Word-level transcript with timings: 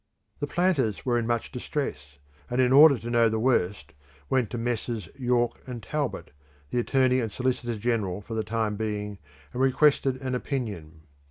The 0.39 0.47
planters 0.47 1.05
were 1.05 1.19
in 1.19 1.27
much 1.27 1.51
distress, 1.51 2.17
and 2.49 2.59
in 2.59 2.73
order 2.73 2.97
to 2.97 3.11
know 3.11 3.29
the 3.29 3.37
worst 3.37 3.93
went 4.31 4.49
to 4.49 4.57
Messrs. 4.57 5.07
York 5.15 5.61
and 5.67 5.83
Talbot, 5.83 6.31
the 6.71 6.79
Attorney 6.79 7.19
and 7.19 7.31
Solicitor 7.31 7.77
General 7.77 8.19
for 8.21 8.33
the 8.33 8.43
time 8.43 8.77
being, 8.77 9.19
and 9.53 9.61
requested 9.61 10.19
an 10.19 10.33
opinion. 10.33 11.03